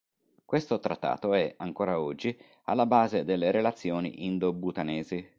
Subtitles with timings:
[0.45, 5.29] Questo trattato è, ancora oggi, alla base delle relazioni Indo-Bhutanesi.